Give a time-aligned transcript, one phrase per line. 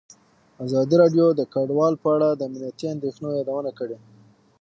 [0.65, 3.97] ازادي راډیو د کډوال په اړه د امنیتي اندېښنو یادونه کړې.